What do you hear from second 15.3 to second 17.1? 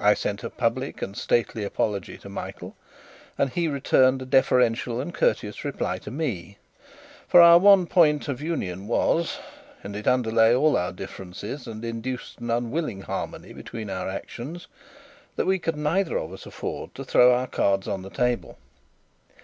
that we could neither of us afford to